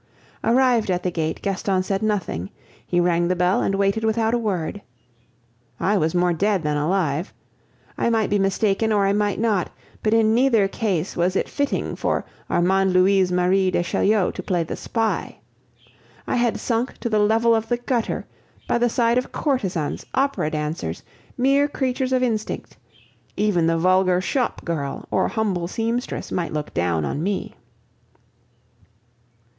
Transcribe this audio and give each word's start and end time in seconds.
Arrived 0.43 0.89
at 0.89 1.03
the 1.03 1.11
gate, 1.11 1.43
Gaston 1.43 1.83
said 1.83 2.01
nothing; 2.01 2.49
he 2.87 2.99
rang 2.99 3.27
the 3.27 3.35
bell 3.35 3.61
and 3.61 3.75
waited 3.75 4.03
without 4.03 4.33
a 4.33 4.37
word. 4.39 4.81
I 5.79 5.95
was 5.99 6.15
more 6.15 6.33
dead 6.33 6.63
than 6.63 6.75
alive. 6.75 7.31
I 7.99 8.09
might 8.09 8.31
be 8.31 8.39
mistaken 8.39 8.91
or 8.91 9.05
I 9.05 9.13
might 9.13 9.39
not, 9.39 9.69
but 10.01 10.15
in 10.15 10.33
neither 10.33 10.67
case 10.67 11.15
was 11.15 11.35
it 11.35 11.47
fitting 11.47 11.95
for 11.95 12.25
Armande 12.49 12.91
Louise 12.93 13.31
Marie 13.31 13.69
de 13.69 13.83
Chaulieu 13.83 14.31
to 14.31 14.41
play 14.41 14.63
the 14.63 14.75
spy. 14.75 15.37
I 16.25 16.35
had 16.37 16.59
sunk 16.59 16.97
to 17.01 17.07
the 17.07 17.19
level 17.19 17.53
of 17.53 17.69
the 17.69 17.77
gutter, 17.77 18.25
by 18.67 18.79
the 18.79 18.89
side 18.89 19.19
of 19.19 19.31
courtesans, 19.31 20.03
opera 20.15 20.49
dancers, 20.49 21.03
mere 21.37 21.67
creatures 21.67 22.11
of 22.11 22.23
instinct; 22.23 22.75
even 23.37 23.67
the 23.67 23.77
vulgar 23.77 24.19
shop 24.19 24.65
girl 24.65 25.05
or 25.11 25.27
humble 25.27 25.67
seamstress 25.67 26.31
might 26.31 26.53
look 26.53 26.73
down 26.73 27.05
on 27.05 27.21
me. 27.21 27.53